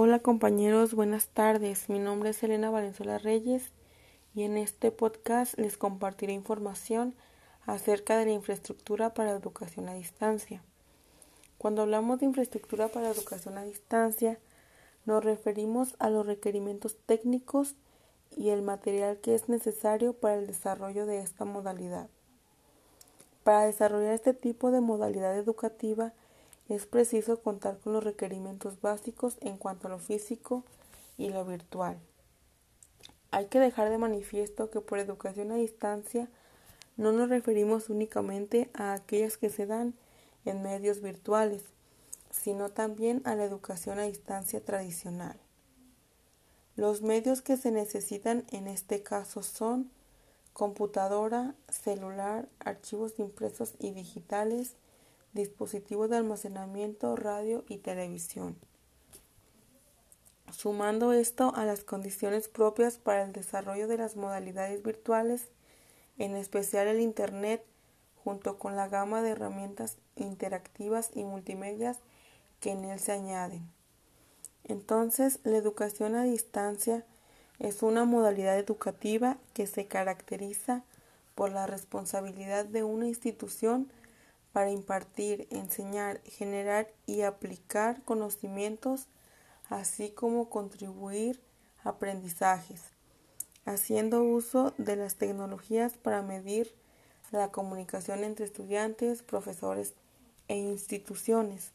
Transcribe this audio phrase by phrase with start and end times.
[0.00, 1.88] Hola compañeros, buenas tardes.
[1.88, 3.72] Mi nombre es Elena Valenzuela Reyes
[4.32, 7.16] y en este podcast les compartiré información
[7.66, 10.62] acerca de la infraestructura para educación a distancia.
[11.58, 14.38] Cuando hablamos de infraestructura para educación a distancia,
[15.04, 17.74] nos referimos a los requerimientos técnicos
[18.36, 22.08] y el material que es necesario para el desarrollo de esta modalidad.
[23.42, 26.12] Para desarrollar este tipo de modalidad educativa
[26.68, 30.64] es preciso contar con los requerimientos básicos en cuanto a lo físico
[31.16, 31.98] y lo virtual.
[33.30, 36.28] Hay que dejar de manifiesto que por educación a distancia
[36.96, 39.94] no nos referimos únicamente a aquellas que se dan
[40.44, 41.62] en medios virtuales,
[42.30, 45.38] sino también a la educación a distancia tradicional.
[46.76, 49.90] Los medios que se necesitan en este caso son
[50.52, 54.74] computadora, celular, archivos impresos y digitales,
[55.32, 58.56] dispositivos de almacenamiento, radio y televisión.
[60.50, 65.48] Sumando esto a las condiciones propias para el desarrollo de las modalidades virtuales,
[66.16, 67.64] en especial el Internet,
[68.24, 71.98] junto con la gama de herramientas interactivas y multimedias
[72.60, 73.70] que en él se añaden.
[74.64, 77.04] Entonces, la educación a distancia
[77.58, 80.82] es una modalidad educativa que se caracteriza
[81.34, 83.90] por la responsabilidad de una institución
[84.58, 89.06] para impartir, enseñar, generar y aplicar conocimientos,
[89.70, 91.40] así como contribuir
[91.84, 92.82] a aprendizajes,
[93.66, 96.74] haciendo uso de las tecnologías para medir
[97.30, 99.94] la comunicación entre estudiantes, profesores
[100.48, 101.70] e instituciones.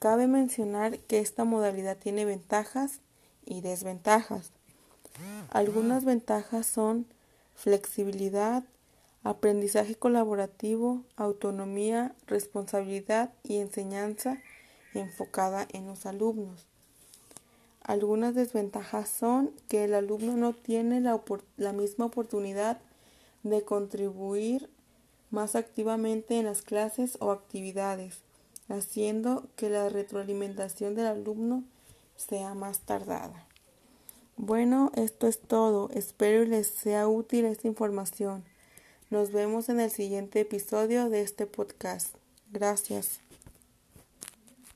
[0.00, 2.98] Cabe mencionar que esta modalidad tiene ventajas
[3.46, 4.50] y desventajas.
[5.50, 7.06] Algunas ventajas son
[7.54, 8.64] flexibilidad,
[9.28, 14.40] aprendizaje colaborativo, autonomía, responsabilidad y enseñanza
[14.94, 16.66] enfocada en los alumnos.
[17.82, 22.78] Algunas desventajas son que el alumno no tiene la, misma oportunidad
[23.42, 24.70] de contribuir
[25.30, 28.22] más activamente en las clases o actividades,
[28.70, 31.64] haciendo que la retroalimentación del alumno
[32.16, 33.46] sea más tardada.
[34.38, 35.90] Bueno, esto es todo.
[35.92, 38.42] Espero les sea útil esta información.
[39.10, 42.14] Nos vemos en el siguiente episodio de este podcast.
[42.52, 43.20] Gracias.